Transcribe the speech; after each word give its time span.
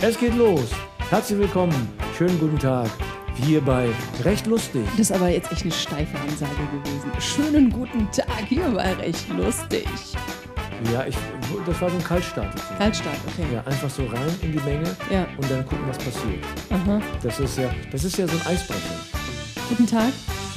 Es 0.00 0.18
geht 0.18 0.34
los. 0.36 0.70
Herzlich 1.10 1.38
willkommen. 1.38 1.88
Schönen 2.16 2.38
guten 2.38 2.58
Tag. 2.58 2.88
Hier 3.34 3.60
bei 3.60 3.88
Recht 4.24 4.46
Lustig. 4.46 4.84
Das 4.92 5.10
ist 5.10 5.12
aber 5.12 5.28
jetzt 5.28 5.50
echt 5.52 5.62
eine 5.62 5.72
steife 5.72 6.18
Ansage 6.18 6.50
gewesen. 6.72 7.10
Schönen 7.20 7.70
guten 7.70 8.08
Tag, 8.10 8.44
hier 8.48 8.72
war 8.74 8.84
recht 8.98 9.28
lustig. 9.30 9.86
Ja, 10.92 11.04
ich, 11.06 11.16
das 11.66 11.80
war 11.80 11.90
so 11.90 11.96
ein 11.96 12.04
Kaltstart. 12.04 12.54
Kaltstart, 12.78 13.16
okay. 13.26 13.46
Ja, 13.52 13.60
einfach 13.64 13.90
so 13.90 14.04
rein 14.06 14.28
in 14.42 14.52
die 14.52 14.60
Menge 14.60 14.96
Ja. 15.10 15.26
und 15.36 15.50
dann 15.50 15.64
gucken, 15.66 15.84
was 15.88 15.98
passiert. 15.98 16.44
Aha. 16.70 17.00
Das 17.22 17.38
ist 17.40 17.58
ja, 17.58 17.70
das 17.90 18.04
ist 18.04 18.16
ja 18.18 18.26
so 18.26 18.34
ein 18.36 18.46
Eisbrecher. 18.54 18.80
Guten 19.68 19.86
Tag. 19.86 20.12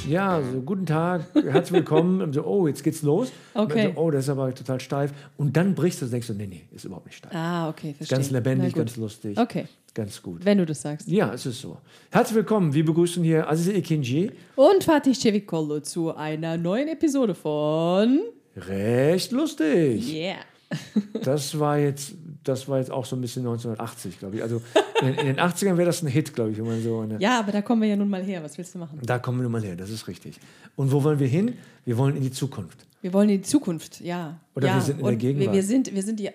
Ja, 0.08 0.42
so 0.42 0.60
guten 0.62 0.84
Tag, 0.84 1.26
herzlich 1.34 1.72
willkommen. 1.72 2.22
Und 2.22 2.32
so, 2.32 2.44
oh, 2.44 2.66
jetzt 2.66 2.82
geht's 2.82 3.02
los. 3.02 3.30
Okay. 3.54 3.92
So, 3.94 4.00
oh, 4.00 4.10
das 4.10 4.24
ist 4.24 4.30
aber 4.30 4.52
total 4.54 4.80
steif. 4.80 5.12
Und 5.36 5.56
dann 5.56 5.74
brichst 5.74 6.00
du 6.00 6.06
und 6.06 6.12
denkst 6.12 6.26
du, 6.26 6.34
nee, 6.34 6.46
nee, 6.46 6.62
ist 6.72 6.84
überhaupt 6.84 7.06
nicht 7.06 7.18
steif. 7.18 7.32
Ah, 7.32 7.68
okay, 7.68 7.94
verstehe. 7.94 8.18
ganz 8.18 8.30
lebendig, 8.30 8.74
ganz 8.74 8.96
lustig. 8.96 9.38
Okay, 9.38 9.66
Ganz 9.94 10.20
gut. 10.20 10.44
wenn 10.44 10.58
du 10.58 10.66
das 10.66 10.82
sagst. 10.82 11.06
Ja, 11.08 11.32
es 11.32 11.46
ist 11.46 11.60
so. 11.60 11.78
Herzlich 12.10 12.36
willkommen. 12.36 12.74
Wir 12.74 12.84
begrüßen 12.84 13.22
hier 13.22 13.48
Aziz 13.48 13.68
Ekinji. 13.68 14.32
Und 14.56 14.82
Fatih 14.84 15.14
Cevikolo 15.14 15.80
zu 15.80 16.14
einer 16.14 16.56
neuen 16.56 16.88
Episode 16.88 17.34
von 17.34 18.20
Recht 18.56 19.30
lustig. 19.32 20.12
Yeah. 20.12 20.36
Das 21.22 21.56
war 21.60 21.78
jetzt, 21.78 22.14
das 22.44 22.68
war 22.68 22.78
jetzt 22.78 22.90
auch 22.90 23.04
so 23.04 23.16
ein 23.16 23.20
bisschen 23.20 23.42
1980, 23.46 24.18
glaube 24.18 24.36
ich. 24.36 24.42
Also 24.42 24.60
in, 25.00 25.08
in 25.14 25.26
den 25.26 25.36
80ern 25.40 25.76
wäre 25.76 25.86
das 25.86 26.02
ein 26.02 26.08
Hit, 26.08 26.34
glaube 26.34 26.50
ich, 26.50 26.58
wenn 26.58 26.66
man 26.66 26.82
so 26.82 27.00
eine, 27.00 27.18
Ja, 27.20 27.38
aber 27.38 27.52
da 27.52 27.62
kommen 27.62 27.82
wir 27.82 27.88
ja 27.88 27.96
nun 27.96 28.08
mal 28.08 28.22
her. 28.22 28.42
Was 28.42 28.58
willst 28.58 28.74
du 28.74 28.78
machen? 28.78 28.98
Da 29.02 29.18
kommen 29.18 29.38
wir 29.38 29.42
nun 29.44 29.52
mal 29.52 29.62
her, 29.62 29.76
das 29.76 29.90
ist 29.90 30.08
richtig. 30.08 30.38
Und 30.76 30.90
wo 30.92 31.02
wollen 31.04 31.18
wir 31.18 31.28
hin? 31.28 31.54
Wir 31.84 31.96
wollen 31.98 32.16
in 32.16 32.22
die 32.22 32.30
Zukunft. 32.30 32.86
Wir 33.00 33.12
wollen 33.12 33.28
in 33.30 33.38
die 33.38 33.42
Zukunft, 33.42 34.00
ja. 34.00 34.38
Oder 34.54 34.68
ja. 34.68 34.74
wir 34.76 34.80
sind 34.82 35.00
in 35.00 35.04
der 35.06 35.16
Gegenwart. 35.16 35.46
Wir, 35.48 35.52
wir 35.54 35.62
sind, 35.64 35.92
wir 35.92 36.02
sind 36.04 36.20
die, 36.20 36.24
ja, 36.24 36.32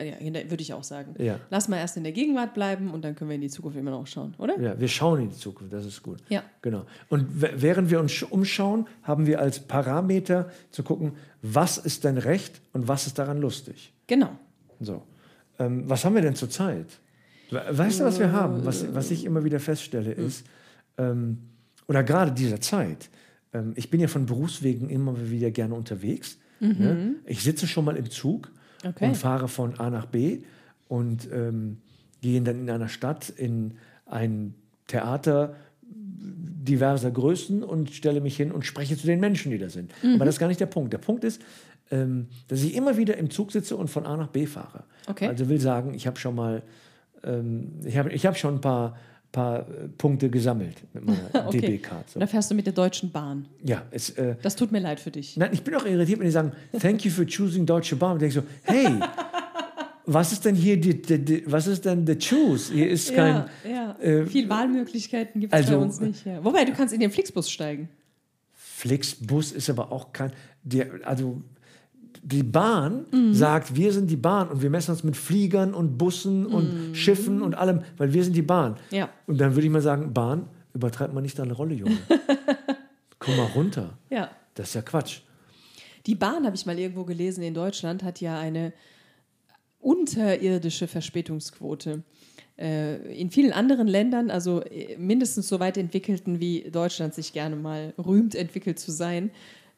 würde 0.49 0.61
ich 0.61 0.73
auch 0.73 0.83
sagen. 0.83 1.15
Ja. 1.17 1.39
Lass 1.49 1.69
mal 1.69 1.77
erst 1.77 1.95
in 1.95 2.03
der 2.03 2.11
Gegenwart 2.11 2.53
bleiben 2.53 2.91
und 2.91 3.05
dann 3.05 3.15
können 3.15 3.29
wir 3.29 3.35
in 3.35 3.41
die 3.41 3.49
Zukunft 3.49 3.77
immer 3.77 3.91
noch 3.91 4.05
schauen, 4.05 4.33
oder? 4.37 4.59
Ja, 4.59 4.77
wir 4.77 4.87
schauen 4.89 5.21
in 5.21 5.29
die 5.29 5.37
Zukunft, 5.37 5.71
das 5.71 5.85
ist 5.85 6.03
gut. 6.03 6.17
Ja. 6.27 6.43
Genau. 6.61 6.85
Und 7.07 7.27
während 7.31 7.89
wir 7.89 8.01
uns 8.01 8.11
sch- 8.11 8.25
umschauen, 8.29 8.85
haben 9.03 9.25
wir 9.27 9.39
als 9.39 9.61
Parameter 9.61 10.49
zu 10.71 10.83
gucken, 10.83 11.13
was 11.41 11.77
ist 11.77 12.03
denn 12.03 12.17
recht 12.17 12.59
und 12.73 12.89
was 12.89 13.07
ist 13.07 13.17
daran 13.17 13.39
lustig. 13.39 13.93
Genau. 14.07 14.31
So. 14.81 15.03
Ähm, 15.59 15.83
was 15.89 16.03
haben 16.05 16.15
wir 16.15 16.21
denn 16.21 16.35
zurzeit? 16.35 16.99
We- 17.49 17.63
Weißt 17.69 17.99
du, 17.99 18.03
was 18.05 18.19
wir 18.19 18.31
haben? 18.31 18.65
Was, 18.65 18.93
was 18.93 19.11
ich 19.11 19.25
immer 19.25 19.43
wieder 19.43 19.59
feststelle, 19.59 20.11
ist, 20.11 20.45
ähm, 20.97 21.37
oder 21.87 22.03
gerade 22.03 22.31
dieser 22.31 22.59
Zeit, 22.61 23.09
ähm, 23.53 23.73
ich 23.75 23.89
bin 23.89 23.99
ja 24.01 24.07
von 24.07 24.25
Berufswegen 24.25 24.89
immer 24.89 25.29
wieder 25.29 25.51
gerne 25.51 25.73
unterwegs. 25.75 26.37
Ne? 26.59 27.15
Ich 27.25 27.43
sitze 27.43 27.67
schon 27.67 27.85
mal 27.85 27.95
im 27.97 28.09
Zug 28.09 28.51
Okay. 28.85 29.07
und 29.07 29.15
fahre 29.17 29.47
von 29.47 29.79
A 29.79 29.89
nach 29.89 30.05
B 30.07 30.39
und 30.87 31.27
ähm, 31.31 31.77
gehe 32.21 32.41
dann 32.41 32.59
in 32.59 32.69
einer 32.69 32.89
Stadt 32.89 33.29
in 33.29 33.75
ein 34.05 34.53
Theater 34.87 35.55
diverser 36.67 37.11
Größen 37.11 37.63
und 37.63 37.91
stelle 37.91 38.21
mich 38.21 38.35
hin 38.37 38.51
und 38.51 38.65
spreche 38.65 38.97
zu 38.97 39.07
den 39.07 39.19
Menschen, 39.19 39.51
die 39.51 39.57
da 39.57 39.69
sind. 39.69 39.91
Aber 40.15 40.25
das 40.25 40.35
ist 40.35 40.39
gar 40.39 40.47
nicht 40.47 40.59
der 40.59 40.65
Punkt. 40.67 40.93
Der 40.93 40.97
Punkt 40.99 41.23
ist, 41.23 41.41
ähm, 41.91 42.27
dass 42.49 42.63
ich 42.63 42.75
immer 42.75 42.97
wieder 42.97 43.17
im 43.17 43.29
Zug 43.29 43.51
sitze 43.51 43.75
und 43.77 43.87
von 43.89 44.05
A 44.05 44.17
nach 44.17 44.27
B 44.27 44.45
fahre. 44.45 44.83
Okay. 45.07 45.27
Also 45.27 45.47
will 45.49 45.59
sagen, 45.59 45.93
ich 45.93 46.05
habe 46.05 46.19
schon 46.19 46.35
mal, 46.35 46.61
ähm, 47.23 47.71
ich 47.85 47.97
habe 47.97 48.11
ich 48.11 48.25
hab 48.25 48.37
schon 48.37 48.55
ein 48.55 48.61
paar, 48.61 48.97
paar 49.31 49.61
äh, 49.61 49.87
Punkte 49.97 50.29
gesammelt 50.29 50.75
mit 50.93 51.05
meiner 51.05 51.19
Okay. 51.47 51.61
DB-Card. 51.61 52.09
So. 52.09 52.19
Da 52.19 52.27
fährst 52.27 52.51
du 52.51 52.55
mit 52.55 52.65
der 52.65 52.73
Deutschen 52.73 53.09
Bahn. 53.11 53.45
Ja, 53.63 53.83
es, 53.91 54.09
äh, 54.11 54.35
Das 54.41 54.55
tut 54.55 54.71
mir 54.71 54.79
leid 54.79 54.99
für 54.99 55.11
dich. 55.11 55.37
Nein, 55.37 55.51
ich 55.53 55.63
bin 55.63 55.75
auch 55.75 55.85
irritiert, 55.85 56.19
wenn 56.19 56.25
die 56.25 56.31
sagen, 56.31 56.51
thank 56.79 57.05
you 57.05 57.11
for 57.11 57.25
choosing 57.25 57.65
Deutsche 57.65 57.95
Bahn. 57.95 58.17
Und 58.17 58.23
ich 58.23 58.33
denke 58.33 58.47
so, 58.47 58.71
hey, 58.73 58.99
was 60.07 60.31
ist 60.31 60.45
denn 60.45 60.55
hier 60.55 60.79
die, 60.79 61.01
die, 61.01 61.23
die 61.23 61.43
was 61.51 61.67
ist 61.67 61.85
denn 61.85 62.07
the 62.07 62.17
choose? 62.17 62.73
Hier 62.73 62.89
ist 62.89 63.13
kein, 63.13 63.45
ja, 63.63 63.69
ja. 63.69 63.99
äh, 63.99 64.25
Viel 64.25 64.49
Wahlmöglichkeiten 64.49 65.39
gibt 65.41 65.53
es 65.53 65.57
also- 65.59 65.77
bei 65.77 65.83
uns 65.85 65.99
nicht. 65.99 66.25
Ja. 66.25 66.43
Wobei, 66.43 66.65
du 66.65 66.71
kannst 66.73 66.93
in 66.93 66.99
den 67.01 67.11
Flixbus 67.11 67.49
steigen. 67.51 67.89
Flixbus 68.53 69.51
ist 69.51 69.69
aber 69.69 69.91
auch 69.91 70.13
kein, 70.13 70.31
der, 70.63 70.87
also 71.03 71.41
die 72.23 72.43
Bahn 72.43 73.05
Mhm. 73.11 73.33
sagt, 73.33 73.75
wir 73.75 73.91
sind 73.93 74.09
die 74.09 74.15
Bahn 74.17 74.49
und 74.49 74.61
wir 74.61 74.69
messen 74.69 74.91
uns 74.91 75.03
mit 75.03 75.15
Fliegern 75.15 75.73
und 75.73 75.97
Bussen 75.97 76.45
und 76.45 76.95
Schiffen 76.95 77.41
und 77.41 77.55
allem, 77.55 77.81
weil 77.97 78.13
wir 78.13 78.23
sind 78.23 78.35
die 78.35 78.41
Bahn. 78.41 78.73
Mhm. 78.91 78.97
Ja. 78.97 79.09
Und 79.27 79.39
dann 79.39 79.55
würde 79.55 79.65
ich 79.67 79.71
mal 79.71 79.81
sagen, 79.81 80.13
Bahn, 80.13 80.47
übertreibt 80.73 81.13
man 81.13 81.23
nicht 81.23 81.37
deine 81.39 81.53
Rolle, 81.53 81.75
Junge. 81.75 81.97
Komm 83.19 83.35
mal 83.37 83.47
runter. 83.55 83.97
Ja. 84.09 84.29
Das 84.55 84.69
ist 84.69 84.73
ja 84.75 84.81
Quatsch. 84.81 85.19
Die 86.05 86.15
Bahn, 86.15 86.45
habe 86.45 86.55
ich 86.55 86.65
mal 86.65 86.77
irgendwo 86.79 87.03
gelesen, 87.03 87.43
in 87.43 87.53
Deutschland 87.53 88.03
hat 88.03 88.21
ja 88.21 88.39
eine 88.39 88.73
unterirdische 89.79 90.87
Verspätungsquote. 90.87 92.03
Äh, 92.57 93.19
In 93.19 93.29
vielen 93.29 93.51
anderen 93.51 93.87
Ländern, 93.87 94.31
also 94.31 94.61
äh, 94.63 94.97
mindestens 94.97 95.47
so 95.47 95.59
weit 95.59 95.77
entwickelten, 95.77 96.39
wie 96.39 96.69
Deutschland 96.71 97.13
sich 97.13 97.33
gerne 97.33 97.55
mal 97.55 97.93
rühmt, 97.97 98.35
entwickelt 98.35 98.79
zu 98.79 98.91
sein, 98.91 99.31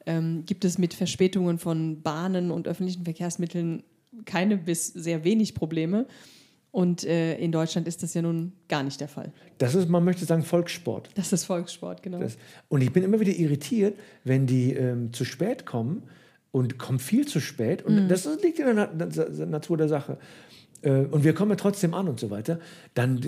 ähm, 0.06 0.44
gibt 0.46 0.64
es 0.64 0.78
mit 0.78 0.94
Verspätungen 0.94 1.58
von 1.58 2.02
Bahnen 2.02 2.50
und 2.50 2.66
öffentlichen 2.66 3.04
Verkehrsmitteln 3.04 3.82
keine 4.24 4.56
bis 4.56 4.88
sehr 4.88 5.24
wenig 5.24 5.54
Probleme. 5.54 6.06
Und 6.72 7.04
äh, 7.04 7.36
in 7.38 7.50
Deutschland 7.50 7.88
ist 7.88 8.02
das 8.02 8.14
ja 8.14 8.22
nun 8.22 8.52
gar 8.68 8.84
nicht 8.84 9.00
der 9.00 9.08
Fall. 9.08 9.32
Das 9.58 9.74
ist, 9.74 9.88
man 9.88 10.04
möchte 10.04 10.24
sagen, 10.24 10.42
Volkssport. 10.42 11.10
Das 11.16 11.32
ist 11.32 11.44
Volkssport, 11.44 12.02
genau. 12.02 12.20
Das, 12.20 12.38
und 12.68 12.80
ich 12.80 12.92
bin 12.92 13.02
immer 13.02 13.18
wieder 13.18 13.32
irritiert, 13.32 13.98
wenn 14.22 14.46
die 14.46 14.72
ähm, 14.72 15.12
zu 15.12 15.24
spät 15.24 15.66
kommen 15.66 16.04
und 16.52 16.78
kommen 16.78 16.98
viel 16.98 17.26
zu 17.26 17.40
spät. 17.40 17.88
Mhm. 17.88 17.96
Und 17.98 18.08
das 18.08 18.26
ist- 18.26 18.42
liegt 18.42 18.58
in 18.58 18.66
der 18.66 18.74
Na 18.74 18.88
Na- 18.96 19.46
Natur 19.46 19.76
der 19.76 19.88
Sache. 19.88 20.18
Äh, 20.82 21.02
und 21.10 21.24
wir 21.24 21.34
kommen 21.34 21.50
ja 21.50 21.56
trotzdem 21.56 21.92
an 21.92 22.08
und 22.08 22.18
so 22.18 22.30
weiter. 22.30 22.58
Dann 22.94 23.20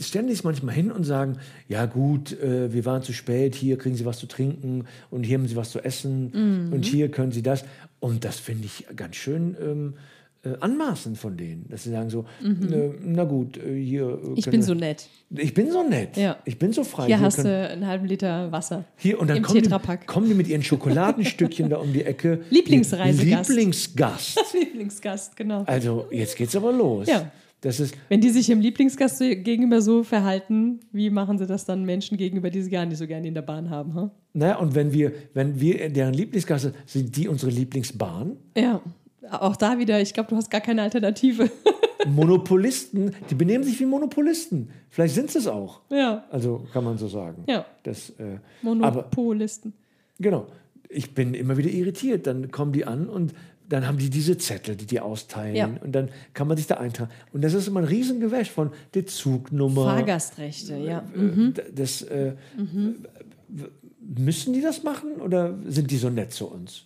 stellen 0.00 0.26
die 0.26 0.32
sich 0.34 0.42
manchmal 0.44 0.74
hin 0.74 0.90
und 0.90 1.04
sagen: 1.04 1.36
Ja, 1.68 1.84
gut, 1.86 2.32
äh, 2.40 2.72
wir 2.72 2.84
waren 2.86 3.02
zu 3.02 3.12
spät, 3.12 3.54
hier 3.54 3.76
kriegen 3.78 3.94
Sie 3.96 4.06
was 4.06 4.18
zu 4.18 4.26
trinken 4.26 4.86
und 5.10 5.24
hier 5.24 5.36
haben 5.38 5.46
Sie 5.46 5.56
was 5.56 5.70
zu 5.70 5.80
essen 5.84 6.30
Mhm. 6.66 6.72
und 6.72 6.84
hier 6.86 7.10
können 7.10 7.30
Sie 7.32 7.42
das. 7.42 7.64
Und 8.00 8.24
das 8.24 8.38
finde 8.38 8.64
ich 8.66 8.86
ganz 8.96 9.16
schön. 9.16 9.54
Ähm, 9.60 9.94
äh, 10.44 10.56
anmaßend 10.60 11.16
von 11.18 11.36
denen, 11.36 11.66
dass 11.68 11.84
sie 11.84 11.90
sagen 11.90 12.10
so, 12.10 12.24
äh, 12.42 12.90
na 13.02 13.24
gut, 13.24 13.56
äh, 13.56 13.74
hier. 13.82 14.06
Mhm. 14.22 14.34
ich 14.36 14.44
bin 14.44 14.54
wir- 14.54 14.62
so 14.62 14.74
nett. 14.74 15.08
Ich 15.36 15.54
bin 15.54 15.70
so 15.70 15.82
nett. 15.82 16.16
Ja. 16.16 16.36
Ich 16.44 16.58
bin 16.58 16.72
so 16.72 16.84
frei. 16.84 17.06
Hier 17.06 17.20
hast 17.20 17.36
können- 17.36 17.48
du 17.48 17.68
einen 17.70 17.86
halben 17.86 18.06
Liter 18.06 18.52
Wasser. 18.52 18.84
hier, 18.96 19.18
und 19.20 19.28
dann 19.28 19.42
kommen 19.42 19.62
die, 19.62 20.06
kommen 20.06 20.28
die 20.28 20.34
mit 20.34 20.46
ihren 20.48 20.62
Schokoladenstückchen 20.62 21.68
da 21.70 21.78
um 21.78 21.92
die 21.92 22.04
Ecke. 22.04 22.40
Lieblingsreisegast. 22.50 23.48
Lieblingsgast. 23.50 24.40
Lieblingsgast, 24.54 25.36
genau. 25.36 25.62
Also, 25.66 26.06
jetzt 26.10 26.36
geht's 26.36 26.54
aber 26.54 26.72
los. 26.72 27.08
Ja. 27.08 27.30
Das 27.60 27.80
ist, 27.80 27.94
Wenn 28.10 28.20
die 28.20 28.28
sich 28.28 28.50
im 28.50 28.60
Lieblingsgast 28.60 29.20
gegenüber 29.20 29.80
so 29.80 30.02
verhalten, 30.04 30.80
wie 30.92 31.08
machen 31.08 31.38
sie 31.38 31.46
das 31.46 31.64
dann 31.64 31.82
Menschen 31.84 32.18
gegenüber, 32.18 32.50
die 32.50 32.60
sie 32.60 32.68
gar 32.70 32.84
nicht 32.84 32.98
so 32.98 33.06
gerne 33.06 33.26
in 33.26 33.32
der 33.32 33.40
Bahn 33.40 33.70
haben? 33.70 33.94
Ha? 33.94 34.10
naja, 34.34 34.58
und 34.58 34.74
wenn 34.74 34.92
wir, 34.92 35.12
wenn 35.32 35.58
wir 35.58 35.88
deren 35.88 36.12
Lieblingsgast 36.12 36.64
sind, 36.64 36.74
sind 36.84 37.16
die 37.16 37.26
unsere 37.26 37.50
Lieblingsbahn. 37.50 38.36
Ja, 38.54 38.82
auch 39.30 39.56
da 39.56 39.78
wieder, 39.78 40.00
ich 40.00 40.12
glaube, 40.14 40.28
du 40.30 40.36
hast 40.36 40.50
gar 40.50 40.60
keine 40.60 40.82
Alternative. 40.82 41.50
Monopolisten, 42.06 43.12
die 43.30 43.34
benehmen 43.34 43.64
sich 43.64 43.78
wie 43.80 43.86
Monopolisten. 43.86 44.70
Vielleicht 44.90 45.14
sind 45.14 45.30
sie 45.30 45.38
es 45.38 45.46
auch. 45.46 45.80
ja, 45.90 46.24
Also, 46.30 46.66
kann 46.72 46.84
man 46.84 46.98
so 46.98 47.08
sagen. 47.08 47.44
ja, 47.46 47.64
Das, 47.82 48.10
äh, 48.18 48.38
Monopolisten. 48.62 49.72
Genau. 50.18 50.46
Ich 50.88 51.14
bin 51.14 51.34
immer 51.34 51.56
wieder 51.56 51.70
irritiert. 51.70 52.26
Dann 52.26 52.50
kommen 52.50 52.72
die 52.72 52.84
an 52.84 53.08
und 53.08 53.32
dann 53.68 53.86
haben 53.88 53.98
die 53.98 54.10
diese 54.10 54.36
Zettel, 54.38 54.76
die 54.76 54.86
die 54.86 55.00
austeilen. 55.00 55.56
Ja. 55.56 55.70
Und 55.82 55.92
dann 55.92 56.10
kann 56.34 56.46
man 56.46 56.56
sich 56.56 56.66
da 56.66 56.76
eintragen. 56.76 57.10
Und 57.32 57.42
das 57.42 57.54
ist 57.54 57.66
immer 57.66 57.80
ein 57.80 57.86
Riesengewäsch 57.86 58.50
von 58.50 58.70
der 58.92 59.06
Zugnummer. 59.06 59.84
Fahrgastrechte, 59.84 60.76
ja. 60.76 60.98
Äh, 61.16 61.50
d- 61.52 61.62
Das, 61.74 62.02
äh, 62.02 62.34
w- 62.56 63.64
Müssen 64.06 64.52
die 64.52 64.60
das 64.60 64.82
machen 64.82 65.14
oder 65.22 65.54
sind 65.66 65.90
die 65.90 65.96
so 65.96 66.10
nett 66.10 66.30
zu 66.32 66.46
uns? 66.46 66.82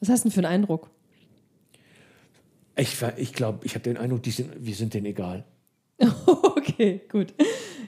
Was 0.00 0.08
hast 0.08 0.24
du 0.24 0.28
denn 0.28 0.34
für 0.34 0.40
einen 0.40 0.62
Eindruck? 0.62 0.90
Ich, 2.76 2.96
ich 3.16 3.32
glaube, 3.32 3.64
ich 3.64 3.74
habe 3.74 3.82
den 3.82 3.96
Eindruck, 3.96 4.22
die 4.22 4.30
sind, 4.30 4.52
wir 4.58 4.74
sind 4.74 4.94
denen 4.94 5.06
egal. 5.06 5.44
okay, 6.26 7.00
gut. 7.10 7.32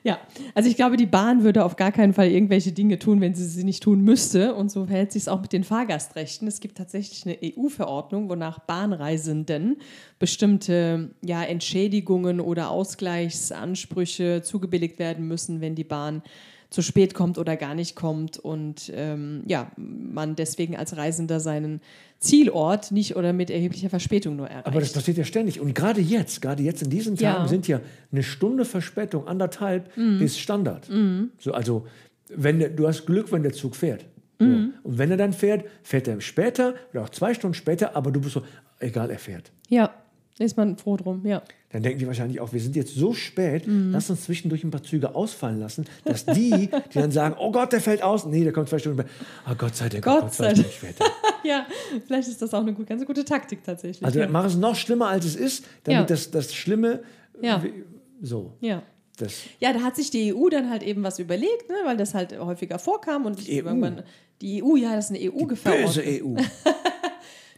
Ja, 0.02 0.18
also 0.54 0.70
ich 0.70 0.76
glaube, 0.76 0.96
die 0.96 1.06
Bahn 1.06 1.42
würde 1.42 1.64
auf 1.64 1.76
gar 1.76 1.92
keinen 1.92 2.14
Fall 2.14 2.28
irgendwelche 2.28 2.72
Dinge 2.72 2.98
tun, 2.98 3.20
wenn 3.20 3.34
sie 3.34 3.44
sie 3.44 3.64
nicht 3.64 3.82
tun 3.82 4.00
müsste. 4.00 4.54
Und 4.54 4.70
so 4.70 4.86
verhält 4.86 5.12
sich 5.12 5.22
es 5.22 5.28
auch 5.28 5.42
mit 5.42 5.52
den 5.52 5.64
Fahrgastrechten. 5.64 6.48
Es 6.48 6.60
gibt 6.60 6.78
tatsächlich 6.78 7.26
eine 7.26 7.38
EU-Verordnung, 7.42 8.30
wonach 8.30 8.60
Bahnreisenden 8.60 9.76
bestimmte 10.18 11.10
ja, 11.22 11.42
Entschädigungen 11.42 12.40
oder 12.40 12.70
Ausgleichsansprüche 12.70 14.42
zugebilligt 14.42 14.98
werden 14.98 15.28
müssen, 15.28 15.60
wenn 15.60 15.74
die 15.74 15.84
Bahn 15.84 16.22
zu 16.70 16.82
spät 16.82 17.14
kommt 17.14 17.38
oder 17.38 17.56
gar 17.56 17.74
nicht 17.74 17.96
kommt 17.96 18.38
und 18.38 18.92
ähm, 18.94 19.42
ja, 19.46 19.70
man 19.76 20.36
deswegen 20.36 20.76
als 20.76 20.96
Reisender 20.96 21.40
seinen 21.40 21.80
Zielort 22.18 22.90
nicht 22.92 23.16
oder 23.16 23.32
mit 23.32 23.48
erheblicher 23.50 23.88
Verspätung 23.88 24.36
nur 24.36 24.48
erreicht. 24.48 24.66
Aber 24.66 24.80
das 24.80 24.92
passiert 24.92 25.16
ja 25.16 25.24
ständig. 25.24 25.60
Und 25.60 25.74
gerade 25.74 26.00
jetzt, 26.00 26.42
gerade 26.42 26.62
jetzt 26.62 26.82
in 26.82 26.90
diesen 26.90 27.16
Ja. 27.16 27.34
Tagen 27.34 27.48
sind 27.48 27.68
ja 27.68 27.80
eine 28.12 28.22
Stunde 28.22 28.64
Verspätung, 28.64 29.26
anderthalb, 29.26 29.96
Mhm. 29.96 30.20
ist 30.20 30.38
Standard. 30.38 30.90
So, 31.38 31.52
also, 31.52 31.86
wenn 32.34 32.58
der, 32.58 32.68
du 32.70 32.86
hast 32.86 33.06
Glück, 33.06 33.32
wenn 33.32 33.42
der 33.42 33.52
Zug 33.52 33.74
fährt. 33.76 34.04
Mhm. 34.38 34.72
So. 34.82 34.88
Und 34.90 34.98
wenn 34.98 35.10
er 35.10 35.16
dann 35.16 35.32
fährt, 35.32 35.64
fährt 35.82 36.06
er 36.08 36.20
später 36.20 36.74
oder 36.92 37.04
auch 37.04 37.08
zwei 37.08 37.32
Stunden 37.32 37.54
später, 37.54 37.96
aber 37.96 38.10
du 38.10 38.20
bist 38.20 38.34
so, 38.34 38.42
egal, 38.80 39.10
er 39.10 39.18
fährt. 39.18 39.52
ja, 39.70 39.90
ist 40.38 40.56
man 40.56 40.76
froh 40.76 40.96
drum, 40.96 41.24
ja. 41.26 41.42
Dann 41.70 41.82
denken 41.82 41.98
die 41.98 42.06
wahrscheinlich 42.06 42.40
auch, 42.40 42.52
wir 42.54 42.60
sind 42.60 42.76
jetzt 42.76 42.94
so 42.94 43.12
spät, 43.12 43.66
Mhm. 43.66 43.90
lass 43.92 44.08
uns 44.08 44.24
zwischendurch 44.24 44.64
ein 44.64 44.70
paar 44.70 44.82
Züge 44.82 45.14
ausfallen 45.14 45.60
lassen, 45.60 45.84
dass 46.04 46.24
die, 46.24 46.70
die 46.70 46.98
dann 46.98 47.10
sagen, 47.12 47.36
oh 47.38 47.52
Gott, 47.52 47.72
der 47.72 47.80
fällt 47.82 48.02
aus. 48.02 48.24
Nee, 48.24 48.42
der 48.44 48.54
kommt 48.54 48.70
zwei 48.70 48.78
Stunden 48.78 49.00
später. 49.00 49.10
Oh 49.50 49.54
Gott 49.58 49.76
sei 49.76 49.88
Dank, 49.90 50.04
Gott 50.04 50.16
oh 50.16 50.20
Gott 50.22 50.34
sei 50.34 50.54
sei 50.54 50.62
Dank 50.62 50.72
später. 50.72 51.04
Ja, 51.44 51.66
vielleicht 52.06 52.28
ist 52.28 52.42
das 52.42 52.52
auch 52.52 52.60
eine 52.62 52.72
gut, 52.74 52.86
ganz 52.88 53.04
gute 53.06 53.24
Taktik 53.24 53.62
tatsächlich. 53.64 54.04
Also 54.04 54.18
ja. 54.18 54.28
mach 54.28 54.44
es 54.46 54.56
noch 54.56 54.74
schlimmer, 54.74 55.06
als 55.08 55.24
es 55.24 55.36
ist, 55.36 55.64
damit 55.84 56.00
Ja. 56.00 56.04
das, 56.06 56.30
das 56.30 56.52
Schlimme 56.54 57.00
Ja. 57.40 57.62
wie- 57.62 57.84
so. 58.20 58.54
ja. 58.60 58.82
Das, 59.18 59.34
Ja, 59.60 59.72
da 59.72 59.80
hat 59.80 59.96
sich 59.96 60.10
die 60.10 60.32
EU 60.34 60.48
dann 60.48 60.70
halt 60.70 60.82
eben 60.82 61.02
was 61.02 61.18
überlegt, 61.18 61.68
ne, 61.68 61.74
weil 61.84 61.96
das 61.96 62.14
halt 62.14 62.38
häufiger 62.38 62.78
vorkam 62.78 63.24
und 63.26 63.46
Die 63.46 63.52
EU? 63.62 63.66
irgendwann 63.66 64.02
die 64.40 64.62
EU, 64.62 64.76
ja, 64.76 64.94
das 64.94 65.10
ist 65.10 65.16
eine 65.16 65.32
EU-Verordnung. 65.32 65.86
böse 65.86 66.02
EU. 66.04 66.34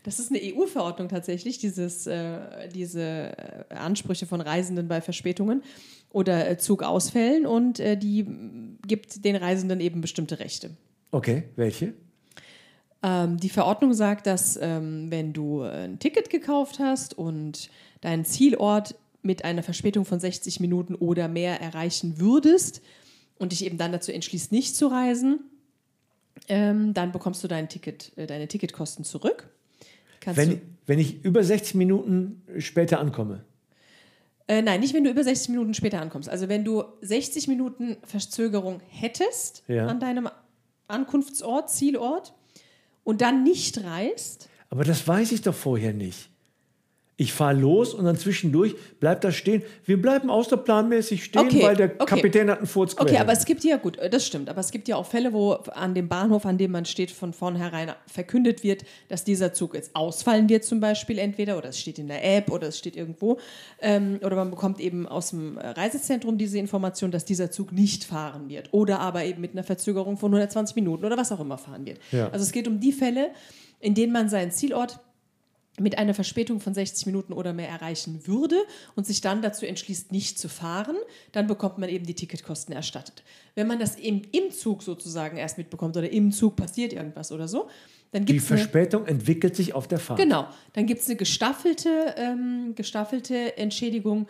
Das 0.02 0.18
ist 0.18 0.30
eine 0.30 0.40
EU-Verordnung 0.42 1.08
tatsächlich, 1.08 1.58
dieses, 1.58 2.06
äh, 2.06 2.68
diese 2.74 3.00
äh, 3.00 3.74
Ansprüche 3.74 4.26
von 4.26 4.40
Reisenden 4.40 4.88
bei 4.88 5.00
Verspätungen 5.00 5.62
oder 6.10 6.48
äh, 6.48 6.58
Zugausfällen 6.58 7.46
und 7.46 7.80
äh, 7.80 7.96
die 7.96 8.26
gibt 8.86 9.24
den 9.24 9.36
Reisenden 9.36 9.80
eben 9.80 10.00
bestimmte 10.00 10.38
Rechte. 10.38 10.70
Okay, 11.10 11.44
welche? 11.56 11.92
Ähm, 13.02 13.38
die 13.38 13.48
Verordnung 13.48 13.92
sagt, 13.92 14.26
dass 14.26 14.58
ähm, 14.60 15.10
wenn 15.10 15.32
du 15.32 15.62
ein 15.62 15.98
Ticket 15.98 16.30
gekauft 16.30 16.78
hast 16.78 17.16
und 17.16 17.70
deinen 18.00 18.24
Zielort 18.24 18.94
mit 19.22 19.44
einer 19.44 19.62
Verspätung 19.62 20.04
von 20.04 20.20
60 20.20 20.60
Minuten 20.60 20.94
oder 20.94 21.28
mehr 21.28 21.60
erreichen 21.60 22.18
würdest 22.18 22.80
und 23.38 23.52
dich 23.52 23.64
eben 23.64 23.78
dann 23.78 23.92
dazu 23.92 24.12
entschließt, 24.12 24.52
nicht 24.52 24.76
zu 24.76 24.86
reisen, 24.86 25.40
ähm, 26.48 26.94
dann 26.94 27.12
bekommst 27.12 27.44
du 27.44 27.48
dein 27.48 27.68
Ticket, 27.68 28.12
äh, 28.16 28.26
deine 28.26 28.48
Ticketkosten 28.48 29.04
zurück. 29.04 29.48
Kannst 30.20 30.38
du, 30.40 30.46
Wenn, 30.48 30.60
wenn 30.86 30.98
ich 30.98 31.24
über 31.24 31.42
60 31.42 31.74
Minuten 31.74 32.42
später 32.58 33.00
ankomme. 33.00 33.44
äh, 34.48 34.62
nein, 34.62 34.80
nicht 34.80 34.94
wenn 34.94 35.04
du 35.04 35.10
über 35.10 35.22
60 35.24 35.50
Minuten 35.50 35.74
später 35.74 36.00
ankommst. 36.00 36.28
Also 36.28 36.48
wenn 36.48 36.64
du 36.64 36.84
60 37.02 37.48
Minuten 37.48 37.96
Verzögerung 38.04 38.80
hättest 38.88 39.62
Ja. 39.68 39.86
an 39.86 40.00
deinem 40.00 40.28
Ankunftsort, 40.88 41.70
Zielort 41.70 42.34
und 43.04 43.20
dann 43.20 43.42
nicht 43.44 43.82
reist, 43.84 44.48
Aber 44.70 44.84
das 44.84 45.06
weiß 45.06 45.32
ich 45.32 45.42
doch 45.42 45.54
vorher 45.54 45.92
nicht. 45.92 46.29
Ich 47.20 47.34
fahre 47.34 47.54
los 47.54 47.92
und 47.92 48.06
dann 48.06 48.16
zwischendurch 48.16 48.74
bleibt 48.98 49.24
das 49.24 49.34
stehen. 49.34 49.62
Wir 49.84 50.00
bleiben 50.00 50.30
außerplanmäßig 50.30 51.22
stehen, 51.22 51.48
Okay, 51.48 51.62
weil 51.62 51.76
der 51.76 51.90
okay. 51.98 52.06
Kapitän 52.06 52.48
hat 52.48 52.60
einen 52.60 52.66
Furz 52.66 52.96
Okay, 52.96 53.18
aber 53.18 53.34
es 53.34 53.44
gibt 53.44 53.62
ja, 53.62 53.76
gut, 53.76 53.98
das 54.10 54.26
stimmt, 54.26 54.48
aber 54.48 54.60
es 54.60 54.70
gibt 54.70 54.88
ja 54.88 54.96
auch 54.96 55.04
Fälle, 55.04 55.34
wo 55.34 55.52
an 55.52 55.94
dem 55.94 56.08
Bahnhof, 56.08 56.46
an 56.46 56.56
dem 56.56 56.70
man 56.70 56.86
steht, 56.86 57.10
von 57.10 57.34
vornherein 57.34 57.92
verkündet 58.06 58.64
wird, 58.64 58.86
dass 59.08 59.22
dieser 59.22 59.52
Zug 59.52 59.74
jetzt 59.74 59.94
ausfallen 59.94 60.48
wird, 60.48 60.64
zum 60.64 60.80
Beispiel 60.80 61.18
entweder, 61.18 61.58
oder 61.58 61.68
es 61.68 61.78
steht 61.78 61.98
in 61.98 62.08
der 62.08 62.24
App 62.24 62.50
oder 62.50 62.68
es 62.68 62.78
steht 62.78 62.96
irgendwo, 62.96 63.38
ähm, 63.82 64.18
oder 64.24 64.36
man 64.36 64.48
bekommt 64.48 64.80
eben 64.80 65.06
aus 65.06 65.28
dem 65.28 65.58
Reisezentrum 65.58 66.38
diese 66.38 66.56
Information, 66.56 67.10
dass 67.10 67.26
dieser 67.26 67.50
Zug 67.50 67.70
nicht 67.70 68.04
fahren 68.04 68.48
wird 68.48 68.72
oder 68.72 68.98
aber 68.98 69.24
eben 69.24 69.42
mit 69.42 69.52
einer 69.52 69.62
Verzögerung 69.64 70.16
von 70.16 70.30
120 70.30 70.74
Minuten 70.74 71.04
oder 71.04 71.18
was 71.18 71.30
auch 71.32 71.40
immer 71.40 71.58
fahren 71.58 71.84
wird. 71.84 71.98
Ja. 72.12 72.30
Also 72.30 72.44
es 72.44 72.52
geht 72.52 72.66
um 72.66 72.80
die 72.80 72.92
Fälle, 72.92 73.32
in 73.78 73.94
denen 73.94 74.14
man 74.14 74.30
seinen 74.30 74.52
Zielort 74.52 75.00
mit 75.80 75.98
einer 75.98 76.14
Verspätung 76.14 76.60
von 76.60 76.74
60 76.74 77.06
Minuten 77.06 77.32
oder 77.32 77.52
mehr 77.52 77.68
erreichen 77.68 78.26
würde 78.26 78.56
und 78.94 79.06
sich 79.06 79.20
dann 79.20 79.42
dazu 79.42 79.66
entschließt, 79.66 80.12
nicht 80.12 80.38
zu 80.38 80.48
fahren, 80.48 80.96
dann 81.32 81.46
bekommt 81.46 81.78
man 81.78 81.88
eben 81.88 82.06
die 82.06 82.14
Ticketkosten 82.14 82.74
erstattet. 82.74 83.22
Wenn 83.54 83.66
man 83.66 83.78
das 83.78 83.96
eben 83.96 84.22
im 84.32 84.50
Zug 84.50 84.82
sozusagen 84.82 85.36
erst 85.36 85.58
mitbekommt 85.58 85.96
oder 85.96 86.10
im 86.10 86.32
Zug 86.32 86.56
passiert 86.56 86.92
irgendwas 86.92 87.32
oder 87.32 87.48
so, 87.48 87.68
dann 88.12 88.24
Die 88.24 88.32
gibt 88.32 88.44
es 88.44 88.50
eine, 88.50 88.58
Verspätung 88.58 89.06
entwickelt 89.06 89.54
sich 89.54 89.72
auf 89.72 89.86
der 89.86 90.00
Fahrt. 90.00 90.18
genau, 90.18 90.48
dann 90.72 90.86
gibt's 90.86 91.06
eine 91.06 91.16
gestaffelte, 91.16 92.14
ähm, 92.16 92.72
gestaffelte 92.74 93.56
Entschädigung 93.56 94.26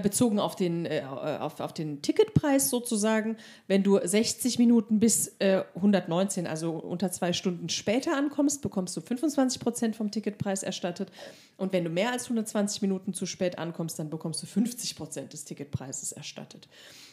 bezogen 0.00 0.38
auf 0.38 0.56
den, 0.56 0.86
äh, 0.86 1.02
auf, 1.06 1.60
auf 1.60 1.72
den 1.72 2.02
Ticketpreis 2.02 2.70
sozusagen. 2.70 3.36
Wenn 3.66 3.82
du 3.82 3.98
60 4.02 4.58
Minuten 4.58 5.00
bis 5.00 5.36
äh, 5.38 5.64
119, 5.74 6.46
also 6.46 6.72
unter 6.72 7.12
zwei 7.12 7.32
Stunden 7.32 7.68
später 7.68 8.16
ankommst, 8.16 8.62
bekommst 8.62 8.96
du 8.96 9.00
25 9.00 9.60
Prozent 9.60 9.96
vom 9.96 10.10
Ticketpreis 10.10 10.62
erstattet. 10.62 11.10
Und 11.56 11.72
wenn 11.72 11.84
du 11.84 11.90
mehr 11.90 12.12
als 12.12 12.24
120 12.24 12.82
Minuten 12.82 13.12
zu 13.12 13.26
spät 13.26 13.58
ankommst, 13.58 13.98
dann 13.98 14.10
bekommst 14.10 14.42
du 14.42 14.46
50 14.46 14.96
Prozent 14.96 15.32
des 15.32 15.44
Ticketpreises 15.44 16.12
erstattet. 16.12 16.68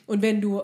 Und 0.05 0.21
wenn 0.21 0.41
du, 0.41 0.59
äh, 0.59 0.63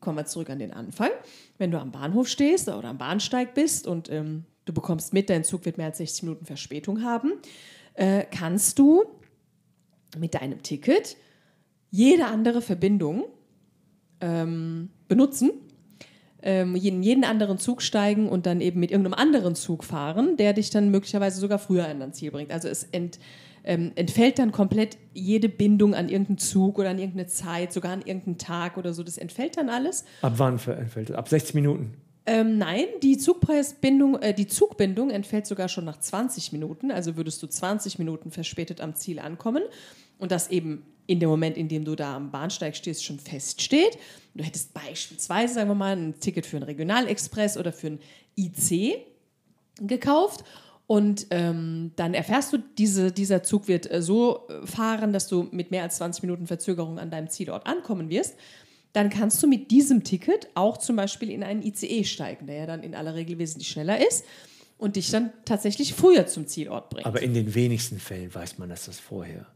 kommen 0.00 0.18
wir 0.18 0.26
zurück 0.26 0.50
an 0.50 0.58
den 0.58 0.72
Anfang, 0.72 1.10
wenn 1.56 1.70
du 1.70 1.80
am 1.80 1.92
Bahnhof 1.92 2.28
stehst 2.28 2.68
oder 2.68 2.88
am 2.88 2.98
Bahnsteig 2.98 3.54
bist 3.54 3.86
und 3.86 4.10
ähm, 4.10 4.44
du 4.64 4.72
bekommst 4.72 5.12
mit, 5.12 5.30
dein 5.30 5.44
Zug 5.44 5.64
wird 5.64 5.78
mehr 5.78 5.86
als 5.86 5.98
60 5.98 6.24
Minuten 6.24 6.46
Verspätung 6.46 7.02
haben, 7.02 7.32
äh, 7.94 8.24
kannst 8.30 8.78
du 8.78 9.04
mit 10.18 10.34
deinem 10.34 10.62
Ticket 10.62 11.16
jede 11.90 12.26
andere 12.26 12.60
Verbindung 12.60 13.24
ähm, 14.20 14.90
benutzen, 15.08 15.50
ähm, 16.42 16.76
in 16.76 17.02
jeden 17.02 17.24
anderen 17.24 17.58
Zug 17.58 17.82
steigen 17.82 18.28
und 18.28 18.46
dann 18.46 18.60
eben 18.60 18.80
mit 18.80 18.90
irgendeinem 18.90 19.14
anderen 19.14 19.54
Zug 19.54 19.84
fahren, 19.84 20.36
der 20.36 20.52
dich 20.52 20.70
dann 20.70 20.90
möglicherweise 20.90 21.40
sogar 21.40 21.58
früher 21.58 21.88
an 21.88 22.00
dein 22.00 22.12
Ziel 22.12 22.30
bringt. 22.30 22.52
Also 22.52 22.68
es 22.68 22.84
ent, 22.84 23.18
ähm, 23.64 23.92
entfällt 23.96 24.38
dann 24.38 24.52
komplett 24.52 24.96
jede 25.14 25.48
Bindung 25.48 25.94
an 25.94 26.08
irgendeinen 26.08 26.38
Zug 26.38 26.78
oder 26.78 26.90
an 26.90 26.98
irgendeine 26.98 27.26
Zeit, 27.26 27.72
sogar 27.72 27.92
an 27.92 28.02
irgendeinen 28.02 28.38
Tag 28.38 28.76
oder 28.76 28.92
so. 28.92 29.02
Das 29.02 29.18
entfällt 29.18 29.56
dann 29.56 29.68
alles. 29.68 30.04
Ab 30.22 30.34
wann 30.36 30.54
entfällt 30.54 31.10
es? 31.10 31.16
Ab 31.16 31.28
60 31.28 31.54
Minuten. 31.54 31.94
Ähm, 32.24 32.58
nein, 32.58 32.84
die 33.02 33.16
Zugpreisbindung, 33.16 34.16
äh, 34.20 34.34
die 34.34 34.46
Zugbindung 34.46 35.08
entfällt 35.08 35.46
sogar 35.46 35.68
schon 35.68 35.86
nach 35.86 35.98
20 35.98 36.52
Minuten. 36.52 36.90
Also 36.90 37.16
würdest 37.16 37.42
du 37.42 37.46
20 37.46 37.98
Minuten 37.98 38.30
verspätet 38.30 38.82
am 38.82 38.94
Ziel 38.94 39.18
ankommen 39.18 39.62
und 40.18 40.30
das 40.30 40.50
eben 40.50 40.84
in 41.08 41.20
dem 41.20 41.30
Moment, 41.30 41.56
in 41.56 41.68
dem 41.68 41.84
du 41.84 41.96
da 41.96 42.14
am 42.14 42.30
Bahnsteig 42.30 42.76
stehst, 42.76 43.02
schon 43.02 43.18
feststeht. 43.18 43.98
Du 44.34 44.44
hättest 44.44 44.74
beispielsweise, 44.74 45.54
sagen 45.54 45.70
wir 45.70 45.74
mal, 45.74 45.96
ein 45.96 46.20
Ticket 46.20 46.44
für 46.44 46.58
einen 46.58 46.64
Regionalexpress 46.64 47.56
oder 47.56 47.72
für 47.72 47.88
einen 47.88 48.00
IC 48.36 48.98
gekauft. 49.80 50.44
Und 50.86 51.26
ähm, 51.30 51.92
dann 51.96 52.12
erfährst 52.12 52.52
du, 52.52 52.58
diese, 52.58 53.10
dieser 53.10 53.42
Zug 53.42 53.68
wird 53.68 53.90
äh, 53.90 54.02
so 54.02 54.48
äh, 54.48 54.66
fahren, 54.66 55.12
dass 55.12 55.28
du 55.28 55.48
mit 55.50 55.70
mehr 55.70 55.82
als 55.82 55.96
20 55.96 56.22
Minuten 56.22 56.46
Verzögerung 56.46 56.98
an 56.98 57.10
deinem 57.10 57.30
Zielort 57.30 57.66
ankommen 57.66 58.10
wirst. 58.10 58.36
Dann 58.92 59.08
kannst 59.08 59.42
du 59.42 59.46
mit 59.46 59.70
diesem 59.70 60.04
Ticket 60.04 60.48
auch 60.54 60.76
zum 60.76 60.96
Beispiel 60.96 61.30
in 61.30 61.42
einen 61.42 61.62
ICE 61.62 62.04
steigen, 62.04 62.46
der 62.46 62.56
ja 62.56 62.66
dann 62.66 62.82
in 62.82 62.94
aller 62.94 63.14
Regel 63.14 63.38
wesentlich 63.38 63.68
schneller 63.68 64.06
ist 64.06 64.24
und 64.76 64.96
dich 64.96 65.10
dann 65.10 65.32
tatsächlich 65.46 65.94
früher 65.94 66.26
zum 66.26 66.46
Zielort 66.46 66.90
bringt. 66.90 67.06
Aber 67.06 67.22
in 67.22 67.32
den 67.34 67.54
wenigsten 67.54 67.98
Fällen 67.98 68.34
weiß 68.34 68.58
man, 68.58 68.68
dass 68.68 68.86
das 68.86 68.98
vorher, 68.98 69.46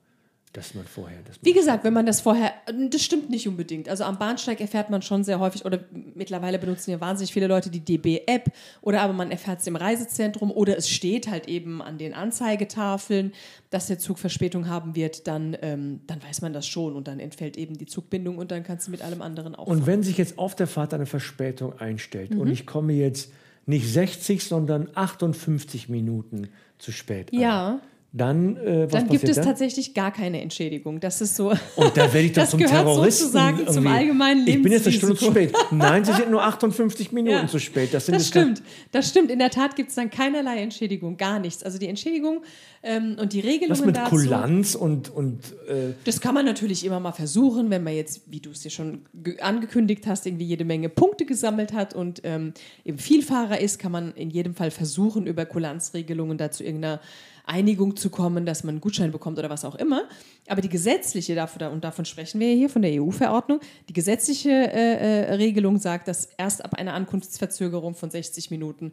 dass 0.53 0.75
man 0.75 0.85
vorher, 0.85 1.17
man 1.19 1.27
Wie 1.41 1.55
gesagt, 1.55 1.83
wenn 1.83 1.95
man 1.95 2.05
das 2.05 2.21
vorher, 2.21 2.53
das 2.91 3.03
stimmt 3.03 3.31
nicht 3.31 3.49
unbedingt. 3.49 3.89
Also 3.89 4.05
am 4.05 4.19
Bahnsteig 4.19 4.61
erfährt 4.61 4.91
man 4.91 5.01
schon 5.01 5.25
sehr 5.25 5.41
häufig, 5.41 5.65
oder 5.65 5.81
mittlerweile 6.15 6.59
benutzen 6.59 6.91
ja 6.91 7.01
wahnsinnig 7.01 7.33
viele 7.33 7.47
Leute 7.47 7.71
die 7.71 7.81
DB-App, 7.81 8.53
oder 8.83 9.01
aber 9.01 9.15
man 9.15 9.31
erfährt 9.31 9.61
es 9.61 9.67
im 9.67 9.77
Reisezentrum, 9.77 10.51
oder 10.51 10.77
es 10.77 10.91
steht 10.91 11.29
halt 11.29 11.49
eben 11.49 11.81
an 11.81 11.97
den 11.97 12.13
Anzeigetafeln, 12.13 13.33
dass 13.71 13.87
der 13.87 13.99
Zug 13.99 14.19
Verspätung 14.19 14.69
haben 14.69 14.95
wird, 14.95 15.27
dann, 15.27 15.57
ähm, 15.63 16.01
dann 16.07 16.23
weiß 16.23 16.43
man 16.43 16.53
das 16.53 16.67
schon 16.67 16.95
und 16.95 17.09
dann 17.09 17.19
entfällt 17.19 17.57
eben 17.57 17.79
die 17.79 17.87
Zugbindung 17.87 18.37
und 18.37 18.51
dann 18.51 18.63
kannst 18.63 18.87
du 18.87 18.91
mit 18.91 19.01
allem 19.01 19.23
anderen 19.23 19.55
auch. 19.55 19.67
Und 19.67 19.87
wenn 19.87 20.03
sich 20.03 20.19
jetzt 20.19 20.39
auf 20.39 20.55
der 20.55 20.67
Fahrt 20.67 20.93
eine 20.93 21.07
Verspätung 21.07 21.79
einstellt 21.79 22.35
Mhm. 22.35 22.41
und 22.41 22.51
ich 22.51 22.67
komme 22.67 22.93
jetzt 22.93 23.33
nicht 23.65 23.89
60, 23.89 24.45
sondern 24.45 24.89
58 24.95 25.89
Minuten 25.89 26.49
zu 26.79 26.93
spät 26.93 27.33
an, 27.33 27.39
ja, 27.39 27.81
dann, 28.15 28.59
äh, 28.59 28.85
was 28.85 28.93
dann 28.93 29.09
gibt 29.09 29.25
es 29.27 29.37
dann? 29.37 29.45
tatsächlich 29.47 29.95
gar 29.95 30.13
keine 30.13 30.43
Entschädigung. 30.43 31.01
Das 31.01 31.23
ist 31.23 31.35
so. 31.35 31.49
Und 31.77 31.97
da 31.97 32.13
werde 32.13 32.21
ich 32.27 32.33
Das 32.33 32.51
zum 32.51 32.61
Terroristen. 32.61 33.25
sozusagen 33.29 33.67
zum 33.67 33.87
allgemeinen 33.87 34.47
Ich 34.47 34.61
bin 34.63 34.71
jetzt 34.71 34.87
eine 34.87 34.95
Stunde 34.97 35.17
zu 35.17 35.25
spät. 35.31 35.55
Nein, 35.71 36.05
Sie 36.05 36.13
sind 36.13 36.31
nur 36.31 36.43
58 36.45 37.11
Minuten 37.13 37.37
Ja. 37.37 37.47
zu 37.47 37.59
spät. 37.59 37.95
Das, 37.95 38.05
Das 38.07 38.29
stimmt, 38.29 38.63
das 38.91 39.09
stimmt. 39.09 39.31
In 39.31 39.39
der 39.39 39.49
Tat 39.49 39.77
gibt 39.77 39.89
es 39.89 39.95
dann 39.95 40.11
keinerlei 40.11 40.59
Entschädigung, 40.59 41.17
gar 41.17 41.39
nichts. 41.39 41.63
Also 41.63 41.79
die 41.79 41.87
Entschädigung 41.89 42.43
ähm, 42.83 43.17
und 43.19 43.33
die 43.33 43.41
Regelungen 43.41 43.71
Was 43.79 43.87
mit 43.87 43.97
dazu. 43.97 44.11
Kulanz 44.11 44.75
und, 44.75 45.09
und 45.09 45.39
äh, 45.69 45.95
Das 46.05 46.21
kann 46.21 46.35
man 46.35 46.45
natürlich 46.45 46.85
immer 46.85 47.01
mal 47.01 47.13
versuchen, 47.13 47.71
wenn 47.71 47.83
man 47.83 47.95
jetzt, 47.95 48.31
wie 48.31 48.41
du 48.41 48.51
es 48.51 48.61
dir 48.61 48.71
schon 48.71 49.07
ge- 49.15 49.41
angekündigt 49.41 50.07
hast, 50.07 50.27
irgendwie 50.27 50.45
jede 50.45 50.67
Menge 50.67 50.91
Punkte 50.91 51.25
gesammelt 51.25 51.73
hat 51.73 51.95
und 51.95 52.21
ähm, 52.25 52.53
eben 52.85 52.99
Vielfahrer 52.99 53.59
ist, 53.59 53.79
kann 53.79 53.93
man 53.93 54.13
in 54.17 54.29
jedem 54.29 54.55
Fall 54.55 54.71
versuchen, 54.71 55.27
über 55.27 55.47
Kulanzregelungen 55.47 56.37
dazu 56.37 56.63
irgendeiner 56.63 57.01
Einigung 57.45 57.97
zu 57.97 58.11
kommen, 58.11 58.47
dass 58.47 58.65
man 58.65 58.75
einen 58.75 58.81
Gutschein 58.81 59.13
bekommt 59.13 59.39
oder 59.39 59.51
was 59.51 59.65
auch 59.65 59.75
immer. 59.75 60.09
Aber 60.49 60.61
die 60.61 60.69
gesetzliche, 60.69 61.35
dafür, 61.35 61.71
und 61.71 61.85
davon 61.85 62.05
sprechen 62.05 62.41
wir 62.41 62.55
hier 62.55 62.69
von 62.69 62.83
der 62.83 63.03
EU-Verordnung, 63.03 63.61
die 63.89 63.93
gesetzliche 63.93 64.51
äh, 64.51 65.31
äh, 65.31 65.35
Regelung 65.35 65.79
sagt, 65.79 66.09
dass 66.09 66.27
erst 66.39 66.65
ab 66.65 66.75
einer 66.75 66.95
Ankunftsverzögerung 66.95 67.95
von 67.95 68.11
60 68.11 68.51
Minuten 68.51 68.93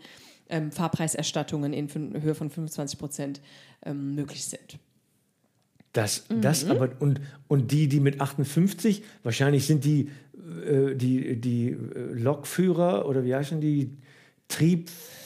ähm, 0.49 0.71
Fahrpreiserstattungen 0.71 1.73
in 1.73 1.89
Höhe 2.21 2.35
von 2.35 2.49
25 2.49 2.99
Prozent 2.99 3.41
ähm, 3.85 4.15
möglich 4.15 4.45
sind. 4.45 4.79
das, 5.93 6.25
Mhm. 6.29 6.41
das 6.41 6.65
aber 6.65 6.91
und, 6.99 7.21
und 7.47 7.71
die, 7.71 7.87
die 7.87 7.99
mit 7.99 8.21
58, 8.21 9.03
wahrscheinlich 9.23 9.65
sind 9.65 9.85
die, 9.85 10.09
äh, 10.65 10.95
die, 10.95 11.39
die 11.39 11.69
äh, 11.69 11.77
Lokführer 12.13 13.07
oder 13.07 13.23
wie 13.23 13.35
heißen 13.35 13.61
die, 13.61 13.91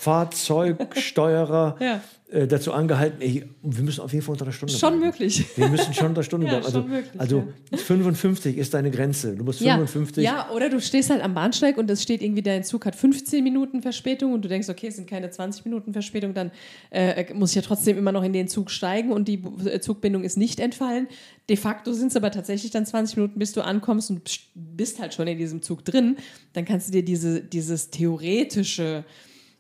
Fahrzeugsteuerer 0.04 1.78
Ja. 1.80 2.02
äh, 2.32 2.48
dazu 2.48 2.74
angehalten, 2.74 3.22
ey, 3.22 3.46
wir 3.62 3.84
müssen 3.84 4.02
auf 4.02 4.12
jeden 4.12 4.24
Fall 4.26 4.34
unter 4.34 4.46
der 4.46 4.52
Stunde 4.52 4.74
Schon 4.74 5.00
bleiben. 5.00 5.06
möglich. 5.06 5.46
Wir 5.56 5.68
müssen 5.70 5.94
schon 5.94 6.08
unter 6.08 6.22
der 6.22 6.24
Stunde 6.24 6.48
Ja, 6.52 6.60
bleiben. 6.60 6.66
Also, 6.66 6.80
schon 6.82 6.90
möglich, 6.90 7.22
also 7.22 7.44
55 7.84 8.58
ist 8.58 8.74
deine 8.74 8.92
Grenze. 8.92 9.36
Du 9.36 9.44
musst 9.44 9.60
55. 9.60 10.24
Ja, 10.24 10.50
oder 10.52 10.70
du 10.70 10.80
stehst 10.82 11.10
halt 11.10 11.22
am 11.24 11.34
Bahnsteig 11.34 11.78
und 11.78 11.90
es 11.90 12.02
steht 12.04 12.22
irgendwie, 12.22 12.42
dein 12.42 12.64
Zug 12.64 12.86
hat 12.86 12.96
15 12.96 13.44
Minuten 13.44 13.82
Verspätung 13.82 14.34
und 14.34 14.44
du 14.44 14.50
denkst, 14.50 14.70
okay, 14.70 14.88
es 14.88 14.96
sind 14.96 15.10
keine 15.10 15.30
20 15.30 15.66
Minuten 15.66 15.94
Verspätung, 15.94 16.34
dann 16.34 16.52
äh, 16.92 17.34
muss 17.34 17.52
ich 17.52 17.56
ja 17.58 17.62
trotzdem 17.62 17.98
immer 17.98 18.12
noch 18.12 18.24
in 18.24 18.34
den 18.34 18.48
Zug 18.48 18.72
steigen 18.72 19.12
und 19.12 19.28
die 19.28 19.42
äh, 19.66 19.80
Zugbindung 19.80 20.24
ist 20.24 20.38
nicht 20.38 20.60
entfallen. 20.60 21.08
De 21.50 21.58
facto 21.58 21.92
sind 21.94 22.08
es 22.08 22.16
aber 22.16 22.32
tatsächlich 22.32 22.72
dann 22.72 22.86
20 22.86 23.18
Minuten, 23.18 23.38
bis 23.40 23.52
du 23.54 23.62
ankommst 23.62 24.10
und 24.10 24.22
bist 24.56 25.00
halt 25.02 25.14
schon 25.14 25.28
in 25.28 25.38
diesem 25.38 25.62
Zug 25.62 25.84
drin. 25.86 26.16
Dann 26.54 26.64
kannst 26.66 26.88
du 26.88 26.92
dir 26.94 27.04
diese, 27.04 27.42
dieses 27.42 27.90
theoretische 27.90 29.04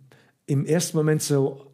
im 0.47 0.65
ersten 0.65 0.97
Moment 0.97 1.21
so 1.23 1.71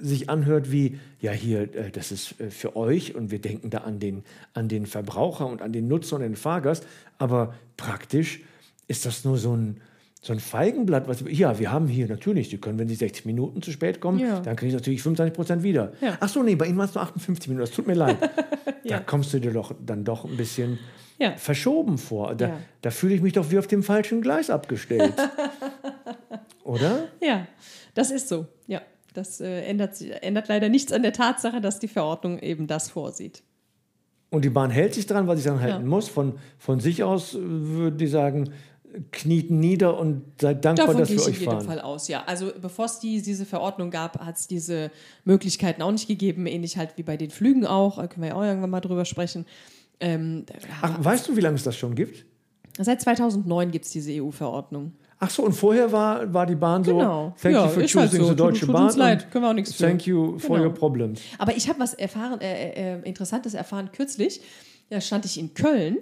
sich 0.00 0.28
anhört 0.28 0.70
wie, 0.72 0.98
ja 1.20 1.32
hier, 1.32 1.74
äh, 1.74 1.90
das 1.90 2.12
ist 2.12 2.38
äh, 2.40 2.50
für 2.50 2.76
euch 2.76 3.14
und 3.14 3.30
wir 3.30 3.40
denken 3.40 3.70
da 3.70 3.78
an 3.78 3.98
den, 4.00 4.24
an 4.52 4.68
den 4.68 4.84
Verbraucher 4.86 5.46
und 5.46 5.62
an 5.62 5.72
den 5.72 5.88
Nutzer 5.88 6.16
und 6.16 6.22
den 6.22 6.36
Fahrgast, 6.36 6.86
aber 7.18 7.54
praktisch 7.76 8.42
ist 8.88 9.06
das 9.06 9.24
nur 9.24 9.38
so 9.38 9.56
ein, 9.56 9.80
so 10.24 10.32
ein 10.32 10.38
Feigenblatt, 10.38 11.08
was, 11.08 11.24
ja, 11.28 11.58
wir 11.58 11.72
haben 11.72 11.88
hier 11.88 12.06
natürlich, 12.06 12.48
Sie 12.48 12.58
können, 12.58 12.78
wenn 12.78 12.88
Sie 12.88 12.94
60 12.94 13.26
Minuten 13.26 13.60
zu 13.60 13.72
spät 13.72 14.00
kommen, 14.00 14.20
Ja. 14.20 14.38
dann 14.40 14.54
kriege 14.54 14.68
ich 14.68 14.74
natürlich 14.74 15.02
25 15.02 15.34
Prozent 15.34 15.62
wieder. 15.64 15.92
Ja. 16.00 16.16
Ach 16.20 16.28
so, 16.28 16.44
nee, 16.44 16.54
bei 16.54 16.66
Ihnen 16.66 16.78
waren 16.78 16.88
es 16.88 16.94
nur 16.94 17.02
58 17.02 17.48
Minuten, 17.48 17.66
das 17.66 17.74
tut 17.74 17.86
mir 17.86 17.94
leid. 17.94 18.16
Da 18.84 18.98
kommst 18.98 19.32
du 19.32 19.38
dir 19.38 19.52
doch 19.52 19.72
dann 19.84 20.02
doch 20.04 20.24
ein 20.24 20.36
bisschen 20.36 20.78
Ja. 21.18 21.36
verschoben 21.36 21.98
vor. 21.98 22.34
Da, 22.34 22.48
Ja. 22.48 22.58
da 22.82 22.90
fühle 22.90 23.14
ich 23.14 23.22
mich 23.22 23.32
doch 23.32 23.48
wie 23.52 23.58
auf 23.58 23.68
dem 23.68 23.82
falschen 23.84 24.20
Gleis 24.22 24.50
abgestellt. 24.50 25.14
Oder? 26.64 27.08
Ja, 27.20 27.46
das 27.94 28.10
ist 28.10 28.28
so. 28.28 28.46
Ja, 28.66 28.82
das 29.14 29.40
äh, 29.40 29.62
ändert, 29.62 30.00
ändert 30.00 30.48
leider 30.48 30.68
nichts 30.68 30.92
an 30.92 31.02
der 31.02 31.12
Tatsache, 31.12 31.60
dass 31.60 31.78
die 31.78 31.88
Verordnung 31.88 32.38
eben 32.38 32.66
das 32.66 32.90
vorsieht. 32.90 33.42
Und 34.30 34.44
die 34.44 34.50
Bahn 34.50 34.70
hält 34.70 34.94
sich 34.94 35.06
dran, 35.06 35.26
weil 35.26 35.36
sie 35.36 35.42
sich 35.42 35.50
dran 35.52 35.60
halten 35.60 35.82
Ja. 35.84 35.88
muss. 35.88 36.08
Von, 36.08 36.34
von 36.58 36.80
sich 36.80 37.02
aus 37.04 37.34
äh, 37.34 37.38
würde 37.40 37.96
die 37.98 38.06
sagen, 38.06 38.50
kniet 39.10 39.50
nieder 39.50 39.98
und 39.98 40.22
seid 40.40 40.64
dankbar, 40.64 40.86
Davon 40.88 41.00
dass 41.00 41.08
gehe 41.08 41.18
wir 41.18 41.22
ich 41.22 41.28
in 41.28 41.32
euch 41.34 41.40
jedem 41.40 41.52
fahren. 41.52 41.66
Fall 41.66 41.80
aus, 41.80 42.08
ja. 42.08 42.24
Also 42.26 42.50
bevor 42.60 42.84
es 42.86 42.98
die, 43.00 43.22
diese 43.22 43.44
Verordnung 43.46 43.90
gab, 43.90 44.18
hat 44.20 44.36
es 44.36 44.46
diese 44.46 44.90
Möglichkeiten 45.24 45.82
auch 45.82 45.92
nicht 45.92 46.08
gegeben, 46.08 46.46
ähnlich 46.46 46.76
halt 46.76 46.90
wie 46.96 47.02
bei 47.02 47.16
den 47.16 47.30
Flügen 47.30 47.66
auch. 47.66 47.96
Da 47.96 48.06
können 48.06 48.22
wir 48.22 48.28
ja 48.30 48.34
auch 48.36 48.42
irgendwann 48.42 48.70
mal 48.70 48.80
drüber 48.80 49.04
sprechen. 49.04 49.46
Ähm, 50.00 50.44
Ach, 50.80 51.04
weißt 51.04 51.28
du, 51.28 51.36
wie 51.36 51.40
lange 51.40 51.56
es 51.56 51.62
das 51.62 51.76
schon 51.76 51.94
gibt? 51.94 52.24
seit 52.78 53.02
2009 53.02 53.70
gibt 53.70 53.84
es 53.84 53.90
diese 53.92 54.10
EU-Verordnung. 54.12 54.92
Ach 55.18 55.28
so, 55.30 55.42
und 55.44 55.52
vorher 55.52 55.92
war, 55.92 56.32
war 56.32 56.46
die 56.46 56.54
Bahn 56.54 56.82
so, 56.82 56.96
Genau. 56.96 57.34
thank 57.40 57.54
Ja, 57.54 57.64
you 57.64 57.68
for 57.70 57.80
halt 57.82 57.90
choosing 57.92 58.20
so. 58.22 58.28
the 58.30 58.34
Deutsche 58.34 58.60
Tut- 58.60 58.68
tut 58.68 58.74
Bahn. 58.74 58.84
uns 58.86 58.96
leid, 58.96 59.30
können 59.30 59.44
wir 59.44 59.50
auch 59.50 59.54
nichts. 59.54 59.76
Thank 59.76 60.06
you 60.06 60.38
for 60.38 60.56
Genau. 60.56 60.68
your 60.70 60.74
problems. 60.74 61.20
Aber 61.38 61.54
ich 61.56 61.68
habe 61.68 61.78
was 61.80 61.94
erfahren, 61.94 62.40
äh, 62.40 62.96
äh, 62.96 63.02
Interessantes 63.04 63.54
erfahren 63.54 63.90
kürzlich. 63.92 64.40
Da 64.90 65.00
stand 65.00 65.24
ich 65.26 65.38
in 65.38 65.54
Köln 65.54 65.98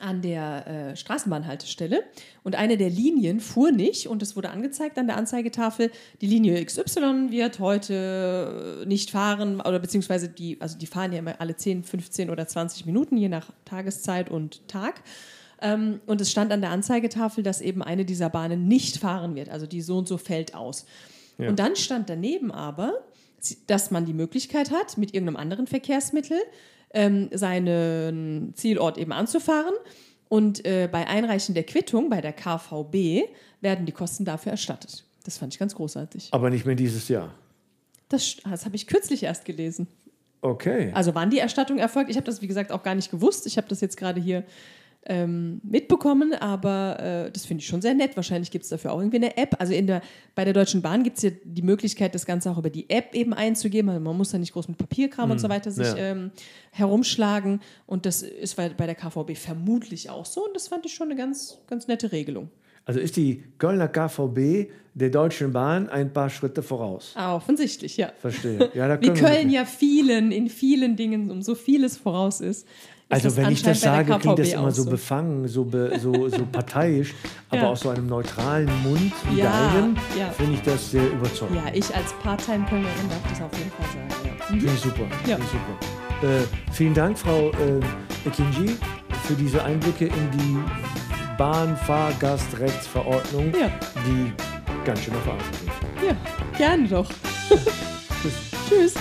an 0.00 0.22
der 0.22 0.66
äh, 0.66 0.96
Straßenbahnhaltestelle 0.96 2.02
und 2.42 2.56
eine 2.56 2.76
der 2.76 2.90
Linien 2.90 3.40
fuhr 3.40 3.72
nicht 3.72 4.06
und 4.06 4.22
es 4.22 4.36
wurde 4.36 4.50
angezeigt 4.50 4.98
an 4.98 5.06
der 5.06 5.16
Anzeigetafel, 5.16 5.90
die 6.20 6.26
Linie 6.26 6.64
XY 6.64 7.30
wird 7.30 7.58
heute 7.58 8.84
nicht 8.86 9.10
fahren 9.10 9.60
oder 9.60 9.78
beziehungsweise 9.78 10.28
die, 10.28 10.60
also 10.60 10.78
die 10.78 10.86
fahren 10.86 11.12
ja 11.12 11.18
immer 11.18 11.40
alle 11.40 11.56
10, 11.56 11.84
15 11.84 12.30
oder 12.30 12.46
20 12.46 12.86
Minuten, 12.86 13.16
je 13.16 13.28
nach 13.28 13.50
Tageszeit 13.64 14.30
und 14.30 14.66
Tag. 14.68 15.02
Ähm, 15.60 16.00
und 16.06 16.20
es 16.20 16.30
stand 16.30 16.52
an 16.52 16.60
der 16.60 16.70
Anzeigetafel, 16.70 17.42
dass 17.42 17.60
eben 17.60 17.82
eine 17.82 18.04
dieser 18.04 18.30
Bahnen 18.30 18.68
nicht 18.68 18.98
fahren 18.98 19.34
wird, 19.34 19.48
also 19.48 19.66
die 19.66 19.82
so 19.82 19.98
und 19.98 20.08
so 20.08 20.18
fällt 20.18 20.54
aus. 20.54 20.86
Ja. 21.38 21.48
Und 21.48 21.58
dann 21.58 21.76
stand 21.76 22.08
daneben 22.08 22.50
aber, 22.52 22.94
dass 23.66 23.90
man 23.90 24.04
die 24.04 24.12
Möglichkeit 24.12 24.70
hat, 24.70 24.98
mit 24.98 25.14
irgendeinem 25.14 25.36
anderen 25.36 25.66
Verkehrsmittel 25.66 26.38
ähm, 26.90 27.28
seinen 27.32 28.52
Zielort 28.54 28.98
eben 28.98 29.12
anzufahren. 29.12 29.74
Und 30.28 30.64
äh, 30.66 30.88
bei 30.90 31.06
Einreichen 31.06 31.54
der 31.54 31.64
Quittung 31.64 32.10
bei 32.10 32.20
der 32.20 32.32
KVB 32.32 33.28
werden 33.60 33.86
die 33.86 33.92
Kosten 33.92 34.24
dafür 34.24 34.52
erstattet. 34.52 35.04
Das 35.24 35.38
fand 35.38 35.54
ich 35.54 35.58
ganz 35.58 35.74
großartig. 35.74 36.28
Aber 36.32 36.50
nicht 36.50 36.66
mehr 36.66 36.74
dieses 36.74 37.08
Jahr. 37.08 37.34
Das, 38.08 38.36
das 38.44 38.64
habe 38.64 38.76
ich 38.76 38.86
kürzlich 38.86 39.22
erst 39.22 39.44
gelesen. 39.44 39.86
Okay. 40.40 40.92
Also 40.94 41.14
wann 41.14 41.30
die 41.30 41.38
Erstattung 41.38 41.78
erfolgt, 41.78 42.10
ich 42.10 42.16
habe 42.16 42.26
das 42.26 42.40
wie 42.40 42.46
gesagt 42.46 42.70
auch 42.70 42.82
gar 42.82 42.94
nicht 42.94 43.10
gewusst. 43.10 43.46
Ich 43.46 43.56
habe 43.56 43.68
das 43.68 43.80
jetzt 43.80 43.96
gerade 43.96 44.20
hier 44.20 44.44
ähm, 45.08 45.60
mitbekommen, 45.64 46.34
aber 46.34 47.26
äh, 47.26 47.30
das 47.30 47.46
finde 47.46 47.62
ich 47.62 47.66
schon 47.66 47.80
sehr 47.80 47.94
nett. 47.94 48.14
Wahrscheinlich 48.16 48.50
gibt 48.50 48.64
es 48.64 48.70
dafür 48.70 48.92
auch 48.92 48.98
irgendwie 48.98 49.16
eine 49.16 49.36
App. 49.36 49.56
Also 49.58 49.72
in 49.72 49.86
der, 49.86 50.02
bei 50.34 50.44
der 50.44 50.52
Deutschen 50.52 50.82
Bahn 50.82 51.02
gibt 51.02 51.16
es 51.16 51.22
ja 51.22 51.30
die 51.42 51.62
Möglichkeit, 51.62 52.14
das 52.14 52.26
Ganze 52.26 52.50
auch 52.50 52.58
über 52.58 52.70
die 52.70 52.88
App 52.90 53.14
eben 53.14 53.32
einzugeben. 53.32 53.88
Also 53.88 54.00
man 54.00 54.16
muss 54.16 54.30
da 54.30 54.38
nicht 54.38 54.52
groß 54.52 54.68
mit 54.68 54.78
Papierkram 54.78 55.30
und 55.30 55.38
so 55.38 55.48
weiter 55.48 55.70
sich 55.70 55.88
ja. 55.88 55.96
ähm, 55.96 56.30
herumschlagen. 56.70 57.60
Und 57.86 58.06
das 58.06 58.22
ist 58.22 58.56
bei, 58.56 58.68
bei 58.68 58.86
der 58.86 58.94
KVB 58.94 59.36
vermutlich 59.36 60.10
auch 60.10 60.26
so. 60.26 60.44
Und 60.44 60.54
das 60.54 60.68
fand 60.68 60.84
ich 60.86 60.94
schon 60.94 61.10
eine 61.10 61.16
ganz, 61.16 61.58
ganz 61.66 61.88
nette 61.88 62.12
Regelung. 62.12 62.50
Also 62.84 63.00
ist 63.00 63.16
die 63.16 63.44
Kölner 63.58 63.88
KVB 63.88 64.70
der 64.94 65.10
Deutschen 65.10 65.52
Bahn 65.52 65.88
ein 65.90 66.12
paar 66.12 66.30
Schritte 66.30 66.62
voraus. 66.62 67.12
Ah, 67.14 67.36
offensichtlich, 67.36 67.98
ja. 67.98 68.12
Verstehe. 68.18 68.70
Ja, 68.74 68.88
da 68.88 69.00
Wie 69.00 69.10
Köln 69.10 69.50
ja 69.50 69.64
vielen, 69.64 70.32
in 70.32 70.48
vielen 70.48 70.96
Dingen 70.96 71.30
um 71.30 71.42
so 71.42 71.54
vieles 71.54 71.98
voraus 71.98 72.40
ist. 72.40 72.66
Ist 73.10 73.24
Also 73.24 73.36
wenn 73.36 73.50
ich 73.52 73.62
das 73.62 73.80
sage, 73.80 74.18
klingt 74.18 74.38
das 74.38 74.52
immer 74.52 74.68
auch 74.68 74.70
so 74.70 74.84
befangen, 74.84 75.48
so, 75.48 75.64
be, 75.64 75.98
so, 75.98 76.28
so 76.28 76.44
parteiisch, 76.52 77.14
aber 77.50 77.62
Ja. 77.62 77.68
aus 77.68 77.80
so 77.80 77.88
einem 77.90 78.06
neutralen 78.06 78.70
Mund 78.82 79.12
wie 79.30 79.38
Ja, 79.40 79.70
deinem 79.72 79.96
ja. 80.18 80.28
finde 80.30 80.54
ich 80.54 80.62
das 80.62 80.90
sehr 80.90 81.06
überzeugend. 81.10 81.56
Ja, 81.64 81.72
ich 81.72 81.94
als 81.94 82.12
Part-Time-Kölnerin 82.22 83.08
darf 83.08 83.22
das 83.30 83.40
auf 83.42 83.50
jeden 83.58 83.70
Fall 83.70 83.86
sagen. 83.86 84.08
Ja. 84.24 84.32
Finde 84.46 84.66
ich 84.66 84.80
super. 84.80 85.04
Ja. 85.26 85.36
Finde 85.36 85.44
ich 85.44 85.50
super. 85.50 85.74
Äh, 86.22 86.44
vielen 86.72 86.94
Dank, 86.94 87.18
Frau 87.18 87.50
äh, 87.50 87.80
Ekinji, 88.28 88.76
für 89.24 89.34
diese 89.34 89.62
Einblicke 89.64 90.06
in 90.06 90.30
die 90.32 90.58
Bahnfahrgastrechtsverordnung, 91.38 93.52
Ja. 93.58 93.70
die 94.06 94.32
ganz 94.84 95.00
schön 95.02 95.14
auf 95.14 95.28
Arsch 95.28 95.44
geht. 95.62 95.72
ja, 96.08 96.14
gerne 96.58 96.86
doch. 96.88 97.08
Tschüss. 98.20 98.34
Tschüss. 98.68 98.94